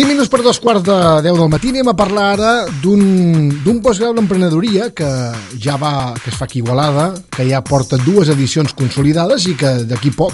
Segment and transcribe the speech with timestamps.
[0.00, 0.94] 5 minuts per dos quarts de
[1.26, 2.50] 10 del matí anem a parlar ara
[2.80, 5.08] d'un postgrau d'emprenedoria que
[5.60, 9.74] ja va, que es fa aquí Igualada, que ja porta dues edicions consolidades i que
[9.90, 10.32] d'aquí poc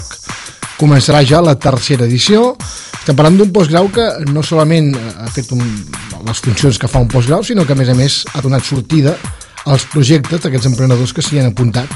[0.79, 2.53] començarà ja la tercera edició.
[3.01, 5.59] Estem parlant d'un postgrau que no solament ha fet un,
[6.29, 9.17] les funcions que fa un postgrau, sinó que a més a més ha donat sortida
[9.67, 11.91] als projectes d'aquests emprenedors que s'hi han apuntat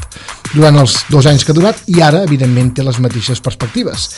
[0.51, 4.09] durant els dos anys que ha durat i ara, evidentment, té les mateixes perspectives.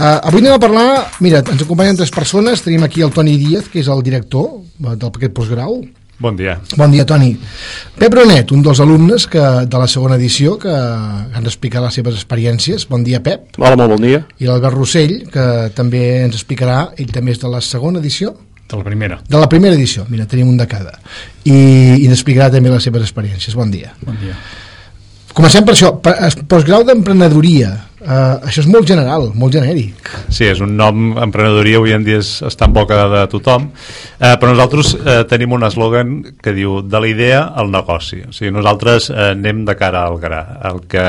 [0.00, 0.88] Uh, avui anem a parlar,
[1.22, 4.50] mira, ens acompanyen tres persones, tenim aquí el Toni Díaz, que és el director
[4.80, 5.80] del paquet postgrau.
[6.20, 6.58] Bon dia.
[6.76, 7.30] Bon dia, Toni.
[7.96, 12.18] Pep Ronet, un dels alumnes que, de la segona edició, que han explicat les seves
[12.18, 12.84] experiències.
[12.90, 13.56] Bon dia, Pep.
[13.56, 14.20] Hola, molt bon dia.
[14.36, 18.34] I l'Albert Rossell, que també ens explicarà, ell també és de la segona edició.
[18.70, 19.20] De la primera.
[19.26, 20.94] De la primera edició, mira, tenim un de cada.
[21.42, 21.56] I,
[22.04, 23.56] i n'explicarà també les seves experiències.
[23.58, 23.94] Bon dia.
[24.06, 24.36] Bon dia.
[25.34, 25.92] Comencem per això,
[26.50, 27.70] postgrau d'emprenedoria.
[28.00, 30.08] Uh, això és molt general, molt genèric.
[30.32, 34.30] Sí, és un nom, emprenedoria avui en dia és, està en boca de tothom, uh,
[34.40, 38.22] però nosaltres uh, tenim un eslògan que diu de la idea al negoci.
[38.26, 40.40] O sigui, nosaltres uh, anem de cara al gra.
[40.70, 41.04] El que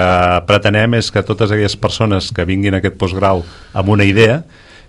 [0.50, 4.42] pretenem és que totes aquelles persones que vinguin a aquest postgrau amb una idea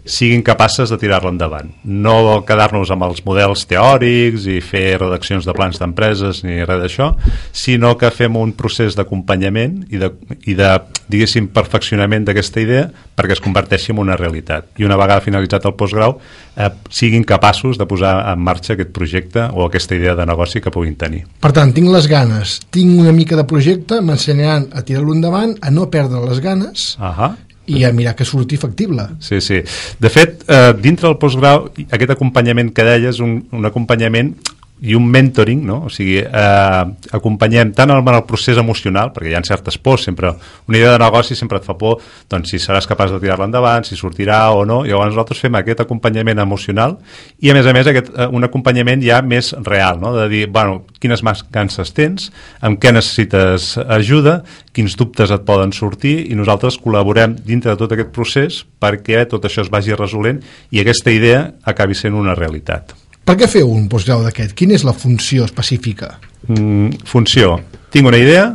[0.05, 1.70] siguin capaces de tirar-la endavant.
[1.84, 7.12] No quedar-nos amb els models teòrics i fer redaccions de plans d'empreses ni res d'això,
[7.55, 10.11] sinó que fem un procés d'acompanyament i de,
[10.50, 10.73] i de,
[11.12, 14.73] diguéssim, perfeccionament d'aquesta idea perquè es converteixi en una realitat.
[14.80, 16.17] I una vegada finalitzat el postgrau,
[16.56, 20.75] eh, siguin capaços de posar en marxa aquest projecte o aquesta idea de negoci que
[20.75, 21.23] puguin tenir.
[21.41, 25.70] Per tant, tinc les ganes, tinc una mica de projecte, m'ensenyaran a tirar-lo endavant, a
[25.70, 27.33] no perdre les ganes uh -huh
[27.78, 29.09] i a mirar que surti factible.
[29.20, 29.61] Sí, sí.
[30.01, 34.34] De fet, eh, dintre del postgrau, aquest acompanyament que deies, un, un acompanyament
[34.83, 35.84] i un mentoring, no?
[35.86, 40.33] o sigui, eh, acompanyem tant en el procés emocional, perquè hi ha certes pors, sempre
[40.66, 43.86] una idea de negoci sempre et fa por, doncs si seràs capaç de tirar-la endavant,
[43.86, 46.96] si sortirà o no, i llavors nosaltres fem aquest acompanyament emocional
[47.39, 50.17] i a més a més aquest, eh, un acompanyament ja més real, no?
[50.17, 54.40] de dir, bueno, quines mancances tens, amb què necessites ajuda,
[54.74, 59.46] quins dubtes et poden sortir i nosaltres col·laborem dintre de tot aquest procés perquè tot
[59.46, 60.42] això es vagi resolent
[60.74, 62.96] i aquesta idea acabi sent una realitat.
[63.22, 64.55] Per què feu un postgrau d'aquest?
[64.58, 66.16] Quina és la funció específica?
[66.48, 67.55] Mm, funció.
[67.94, 68.48] Tinc una idea,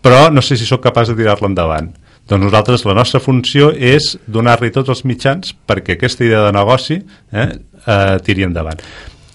[0.00, 1.90] però no sé si sóc capaç de tirar-la endavant.
[2.28, 6.98] Doncs nosaltres, la nostra funció és donar-li tots els mitjans perquè aquesta idea de negoci
[6.98, 7.46] eh,
[7.84, 8.80] eh, tiri endavant.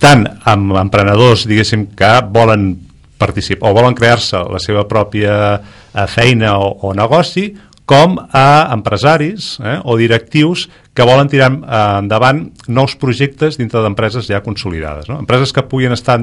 [0.01, 2.73] Tant amb emprenedors, diguéssim, que volen
[3.17, 7.47] participar o volen crear-se la seva pròpia eh, feina o, o negoci,
[7.85, 14.29] com a empresaris eh, o directius que volen tirar eh, endavant nous projectes dintre d'empreses
[14.29, 15.09] ja consolidades.
[15.11, 15.19] No?
[15.19, 16.21] Empreses que puguin estar,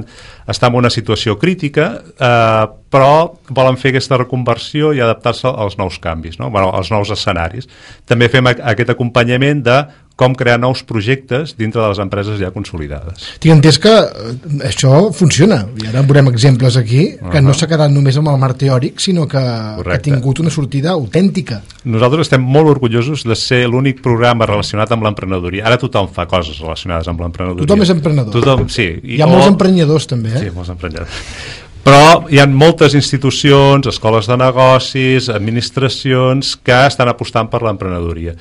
[0.49, 5.99] estar en una situació crítica, eh, però volen fer aquesta reconversió i adaptar-se als nous
[6.01, 6.51] canvis, no?
[6.51, 7.69] bueno, als nous escenaris.
[8.09, 9.83] També fem aquest acompanyament de
[10.21, 13.31] com crear nous projectes dintre de les empreses ja consolidades.
[13.41, 14.35] Tinc entès que eh,
[14.69, 17.45] això funciona, i ara veurem exemples aquí, que uh -huh.
[17.47, 19.41] no s'ha quedat només amb el mar teòric, sinó que,
[19.85, 21.63] que ha tingut una sortida autèntica.
[21.85, 25.65] Nosaltres estem molt orgullosos de ser l'únic programa relacionat amb l'emprenedoria.
[25.67, 27.67] Ara tothom fa coses relacionades amb l'emprenedoria.
[27.67, 28.33] Tothom és emprenedor.
[28.33, 29.01] Tothom, sí.
[29.03, 29.31] Hi ha o...
[29.31, 30.41] molts emprenyadors també, eh?
[30.45, 31.11] Sí, molts emprenyadors.
[31.81, 38.35] Però hi ha moltes institucions, escoles de negocis, administracions que estan apostant per l'emprenedoria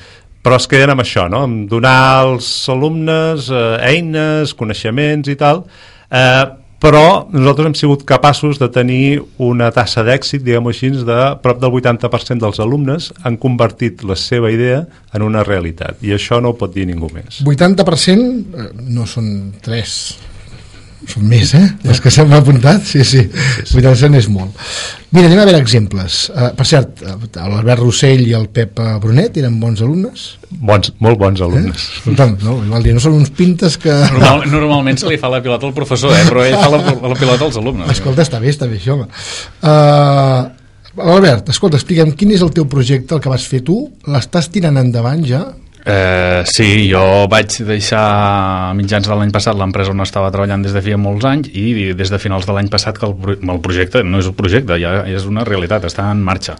[0.44, 1.44] però es queden amb això, no?
[1.48, 5.66] amb donar als alumnes eh, eines, coneixements i tal,
[6.10, 6.46] eh,
[6.80, 11.76] però nosaltres hem sigut capaços de tenir una tassa d'èxit, diguem-ho així, de prop del
[11.76, 16.60] 80% dels alumnes han convertit la seva idea en una realitat, i això no ho
[16.60, 17.44] pot dir ningú més.
[17.44, 19.30] 80% eh, no són
[19.66, 20.00] 3
[21.10, 21.66] són més, eh?
[21.90, 23.24] Els que s'han apuntat, sí, sí.
[23.26, 23.80] sí, sí.
[23.80, 24.68] 80% és molt.
[25.16, 26.20] Mira, anem a veure exemples.
[26.30, 30.28] Uh, per cert, eh, l'Albert Rossell i el Pep Brunet eren bons alumnes?
[30.50, 31.88] Bons, molt bons alumnes.
[31.88, 31.98] Eh?
[32.02, 33.96] Escolta'm, no, igual dir, no són uns pintes que...
[34.14, 36.22] Normal, normalment se li fa la pilota al professor, eh?
[36.30, 36.84] però ell fa la,
[37.14, 37.90] la pilota als alumnes.
[37.96, 39.10] Escolta, està bé, està bé això, home.
[39.66, 40.60] Uh,
[41.00, 43.82] Albert, escolta, explica'm quin és el teu projecte, el que vas fer tu?
[44.10, 45.46] L'estàs tirant endavant ja?
[45.86, 50.82] Eh, sí, jo vaig deixar mitjans de l'any passat l'empresa on estava treballant des de
[50.84, 54.20] feia molts anys i des de finals de l'any passat que el, el projecte no
[54.20, 56.58] és un projecte, ja és una realitat, està en marxa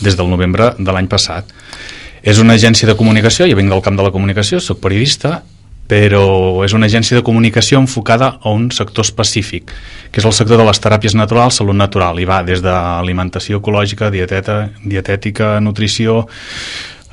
[0.00, 1.50] des del novembre de l'any passat.
[2.24, 5.42] És una agència de comunicació, jo vinc del camp de la comunicació, sóc periodista,
[5.84, 9.68] però és una agència de comunicació enfocada a un sector específic,
[10.10, 14.08] que és el sector de les teràpies naturals, salut natural, i va des d'alimentació ecològica,
[14.14, 16.22] dieteta, dietètica, nutrició,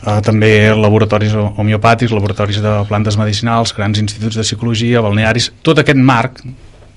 [0.01, 5.99] Uh, també laboratoris homeopàtics, laboratoris de plantes medicinals, grans instituts de psicologia, balnearis, tot aquest
[6.01, 6.41] marc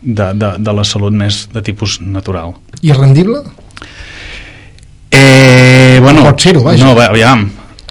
[0.00, 2.54] de, de, de la salut més de tipus natural.
[2.80, 3.42] I rendible?
[5.10, 6.84] Eh, bueno, pot ser-ho, vaja.
[6.84, 7.44] No, aviam,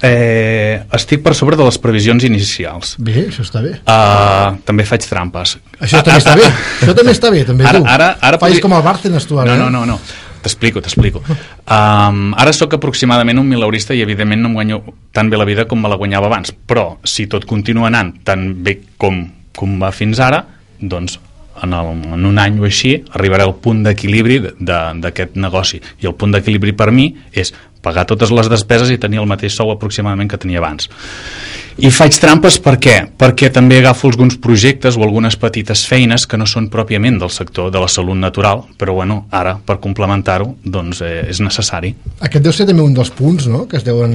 [0.04, 2.98] Eh, estic per sobre de les previsions inicials.
[3.00, 3.69] Bé, això està bé.
[3.88, 5.54] Uh, també faig trampes.
[5.80, 6.50] Això també està bé.
[6.81, 7.86] Això també està bé, també Ara- tu.
[7.88, 9.56] ara- ara Faig podria- com el Bárcenas, tu, ara.
[9.56, 9.86] No, no, eh?
[9.88, 10.00] no, no.
[10.44, 11.22] T'explico, t'explico.
[11.63, 14.81] Um, ara sóc aproximadament un milaurista i evidentment no em guanyo
[15.16, 18.50] tan bé la vida com me la guanyava abans, però si tot continua anant tan
[18.63, 19.24] bé com,
[19.56, 20.44] com va fins ara,
[20.81, 21.16] doncs
[21.63, 25.80] en, el, en un any o així arribaré al punt d'equilibri de- de- d'aquest negoci
[26.01, 27.54] i el punt d'equilibri per mi és
[27.84, 30.90] pagar totes les despeses i tenir el mateix sou aproximadament que tenia abans
[31.82, 32.96] i faig trampes per què?
[33.18, 37.72] Perquè també agafo alguns projectes o algunes petites feines que no són pròpiament del sector
[37.74, 41.94] de la salut natural, però bueno, ara, per complementar-ho, doncs eh, és necessari.
[42.22, 44.14] Aquest deu ser també un dels punts, no?, que es deuen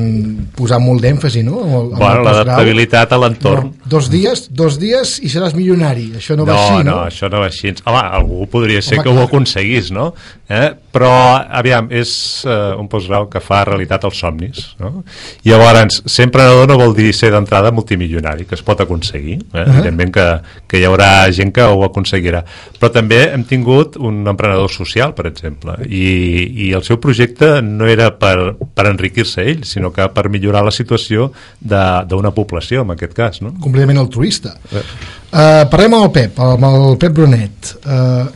[0.57, 3.73] posar molt d'èmfasi, no?, amb el, amb Bueno, l'adaptabilitat a l'entorn.
[3.73, 6.13] No, dos dies, dos dies i seràs milionari.
[6.23, 6.93] Això no, va no, així, no?
[6.93, 7.75] no, això no va així.
[7.85, 9.29] Home, algú podria ser Home, que ho clar.
[9.33, 10.13] aconseguís, no?
[10.47, 10.71] Eh?
[10.95, 11.11] Però,
[11.59, 12.13] aviam, és
[12.47, 15.05] eh, un postgrau que fa realitat els somnis, no?
[15.45, 19.39] I llavors, ser emprenedor no vol dir ser d'entrada multimilionari, que es pot aconseguir.
[19.39, 19.59] Eh?
[19.59, 19.75] Uh -huh.
[19.75, 22.45] Evidentment que, que hi haurà gent que ho aconseguirà.
[22.81, 27.87] Però també hem tingut un emprenedor social, per exemple, i, i el seu projecte no
[27.87, 32.91] era per, per enriquir-se ell, sinó que per millorar la situació de- d'una població, en
[32.91, 33.55] aquest cas, no?
[33.61, 34.57] completament altruista.
[34.73, 34.83] Eh.
[35.29, 37.75] Uh, parlem amb el Pep, amb el Pep Brunet.
[37.85, 38.31] Uh,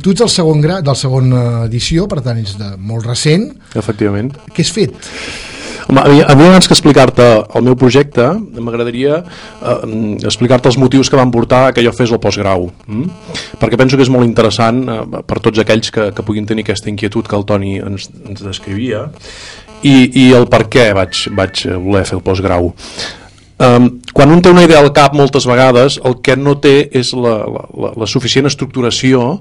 [0.00, 3.50] tu ets del segon gra, del segona edició, per tant ets de molt recent.
[3.76, 4.32] Efectivament.
[4.56, 4.96] Què has fet?
[5.90, 7.26] Home, a mi, a mi abans que explicar-te
[7.58, 8.22] el meu projecte,
[8.62, 9.76] m'agradaria eh,
[10.22, 12.68] explicar-te els motius que van portar que jo fes el postgrau.
[12.86, 13.32] Mm?
[13.58, 16.92] Perquè penso que és molt interessant eh, per tots aquells que, que puguin tenir aquesta
[16.92, 19.08] inquietud que el Toni ens, ens descrivia
[19.82, 22.70] i, i el per què vaig, vaig voler fer el postgrau.
[23.60, 27.10] Um, quan un té una idea al cap moltes vegades el que no té és
[27.12, 29.34] la, la, la, suficient estructuració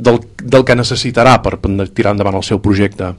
[0.00, 1.58] del, del que necessitarà per
[1.92, 3.12] tirar endavant el seu projecte.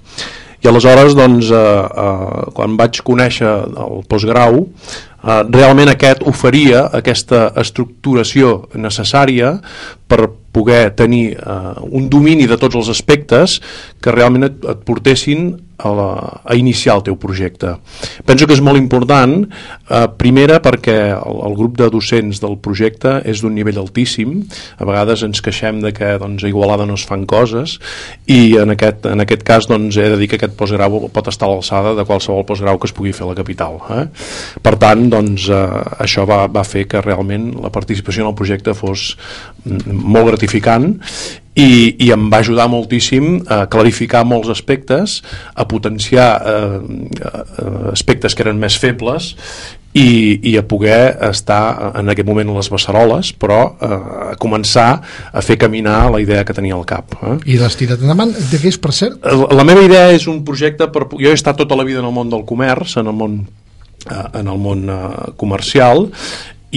[0.65, 3.51] I aleshores doncs, eh, eh, quan vaig conèixer
[3.85, 9.59] el postgrau eh, realment aquest oferia aquesta estructuració necessària
[10.09, 10.25] per
[10.57, 13.59] poder tenir eh, un domini de tots els aspectes
[14.01, 17.75] que realment et, et portessin a, la, a iniciar el teu projecte.
[18.25, 23.19] Penso que és molt important, eh, primera perquè el, el grup de docents del projecte
[23.29, 24.39] és d'un nivell altíssim,
[24.77, 27.77] a vegades ens queixem de que doncs, a Igualada no es fan coses
[28.25, 31.47] i en aquest, en aquest cas doncs, he de dir que aquest postgrau pot estar
[31.47, 33.77] a l'alçada de qualsevol postgrau que es pugui fer a la capital.
[33.93, 34.05] Eh?
[34.63, 35.65] Per tant, doncs, eh,
[36.03, 39.11] això va, va fer que realment la participació en el projecte fos
[39.65, 40.95] mm, molt gratificant
[41.57, 45.21] i, i em va ajudar moltíssim a clarificar molts aspectes,
[45.55, 46.79] a potenciar eh,
[47.17, 49.33] eh, aspectes que eren més febles
[49.97, 53.97] i, i a poder estar en aquest moment a les beceroles, però eh,
[54.33, 54.89] a començar
[55.31, 57.17] a fer caminar la idea que tenia al cap.
[57.17, 57.37] Eh?
[57.55, 58.35] I l'has tirat endavant.
[58.37, 59.17] De què és, per cert?
[59.25, 61.07] La la meva idea és un projecte per...
[61.17, 63.41] Jo he estat tota la vida en el món del comerç, en el món,
[64.05, 65.01] eh, en el món eh,
[65.41, 66.11] comercial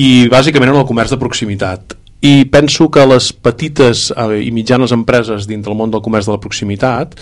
[0.00, 4.93] i bàsicament en el comerç de proximitat i penso que les petites eh, i mitjanes
[4.93, 7.17] empreses dintre el món del comerç de la proximitat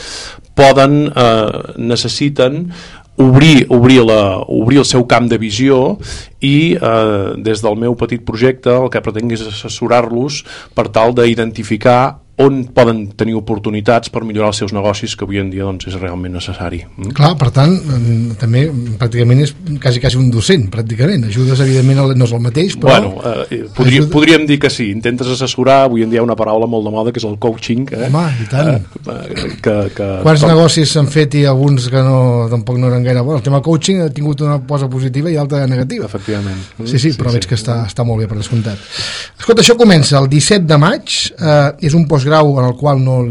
[0.58, 2.66] poden, eh, necessiten
[3.18, 5.98] obrir, obrir, la, obrir el seu camp de visió
[6.42, 12.18] i eh, des del meu petit projecte el que pretenc és assessorar-los per tal d'identificar
[12.38, 15.96] on poden tenir oportunitats per millorar els seus negocis que avui en dia doncs, és
[15.98, 16.84] realment necessari.
[16.96, 17.10] Mm?
[17.16, 18.66] Clar, per tant, mm, també
[19.00, 21.24] pràcticament és quasi, quasi un docent, pràcticament.
[21.26, 22.94] Ajudes, evidentment, no és el mateix, però...
[22.94, 23.16] Bueno,
[23.50, 26.36] eh, podria, Ajuda- podríem dir que sí, intentes assessorar, avui en dia hi ha una
[26.38, 27.86] paraula molt de moda que és el coaching.
[27.92, 28.06] Eh?
[28.08, 28.70] Home, i tant.
[28.76, 33.02] Eh, que, que, Quants com- negocis s'han fet i alguns que no, tampoc no eren
[33.06, 33.38] gaire bons?
[33.42, 36.06] El tema coaching ha tingut una posa positiva i altra negativa.
[36.06, 36.58] Efectivament.
[36.84, 38.78] Sí, sí, però veig que està, està molt bé per descomptat.
[39.38, 43.22] Escolta, això comença el 17 de maig, eh, és un postgrau en el qual no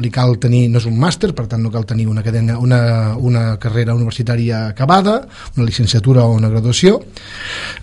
[0.00, 3.14] li cal tenir, no és un màster, per tant no cal tenir una, cadena, una,
[3.20, 5.26] una carrera universitària acabada,
[5.56, 7.02] una llicenciatura o una graduació,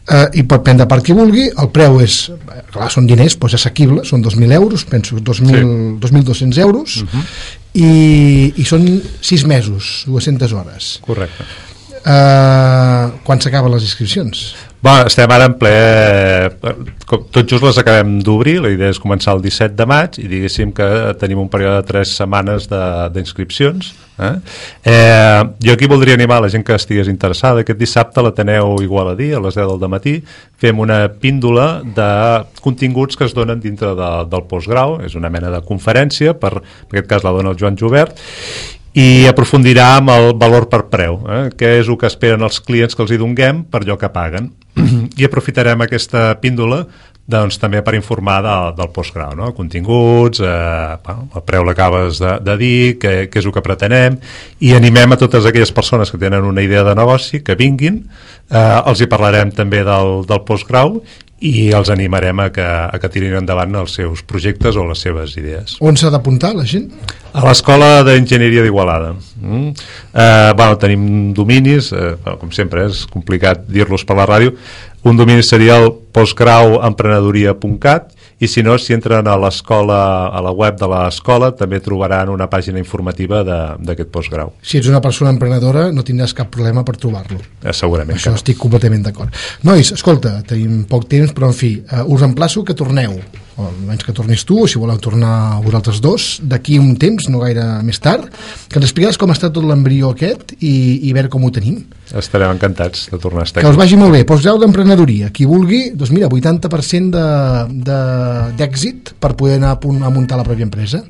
[0.09, 2.31] eh, i pot prendre part qui vulgui, el preu és,
[2.73, 6.09] clar, són diners, doncs assequible, són 2.000 euros, penso 2.000, Sí.
[6.09, 6.97] 2.200 euros,
[7.77, 8.89] i, i són
[9.21, 10.97] 6 mesos, 200 hores.
[11.05, 11.45] Correcte.
[12.05, 14.47] Uh, quan s'acaben les inscripcions?
[14.85, 15.71] Va, estem ara en ple...
[17.07, 20.73] Tot just les acabem d'obrir, la idea és començar el 17 de maig i diguéssim
[20.75, 20.87] que
[21.19, 23.89] tenim un període de 3 setmanes d'inscripcions.
[24.21, 24.31] Eh?
[24.91, 27.63] Eh, jo aquí voldria animar la gent que estigués interessada.
[27.65, 30.17] Aquest dissabte l'Ateneu Igualadí, a les 10 del matí,
[30.61, 32.09] fem una píndola de
[32.61, 34.99] continguts que es donen dintre de, del postgrau.
[35.07, 38.19] És una mena de conferència, per, en aquest cas la dona el Joan Jobert,
[38.97, 41.43] i aprofundirà amb el valor per preu, eh?
[41.57, 44.49] què és el que esperen els clients que els hi donguem per allò que paguen.
[45.19, 46.85] I aprofitarem aquesta píndola
[47.27, 49.51] doncs també per informar de, del postgrau, no?
[49.55, 54.15] continguts, eh, bueno, el preu l'acabes de, de dir, què, què és el que pretenem,
[54.63, 58.05] i animem a totes aquelles persones que tenen una idea de negoci que vinguin,
[58.47, 61.01] eh, els hi parlarem també del, del postgrau
[61.37, 65.35] i els animarem a que, a que tirin endavant els seus projectes o les seves
[65.37, 65.75] idees.
[65.85, 66.87] On s'ha d'apuntar la gent?
[67.37, 69.11] A l'Escola d'Enginyeria d'Igualada.
[69.43, 69.69] Mm.
[70.15, 71.03] Eh, bueno, tenim
[71.37, 74.55] dominis, eh, com sempre és complicat dir-los per la ràdio,
[75.07, 80.75] un domini seria el postgrauemprenedoria.cat i si no, si entren a l'escola a la web
[80.77, 84.51] de l'escola també trobaran una pàgina informativa de- d'aquest postgrau.
[84.61, 87.39] Si ets una persona emprenedora no tindràs cap problema per trobar-lo.
[87.63, 88.35] Eh, segurament Això que no.
[88.43, 89.29] estic completament d'acord.
[89.63, 93.19] Nois, escolta, tenim poc temps, però en fi, uh, us emplaço que torneu,
[93.57, 97.63] almenys que tornis tu, o si voleu tornar vosaltres dos, d'aquí un temps, no gaire
[97.83, 98.27] més tard,
[98.69, 101.79] que ens expliqués com està tot l'embrió aquest i, i veure com ho tenim.
[102.13, 104.21] Estarem encantats de tornar a estar Que us vagi molt bé.
[104.29, 105.31] Postgrau d'emprenedoria.
[105.33, 110.37] Qui vulgui, doncs mira, 80% de- de- d'èxit per poder anar a, punt, a muntar
[110.37, 111.01] la pròpia empresa.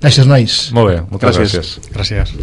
[0.00, 0.70] Gràcies, nois.
[0.72, 1.76] Molt bé, moltes Gràcies.
[1.92, 1.92] gràcies.
[1.94, 2.34] Gràcies.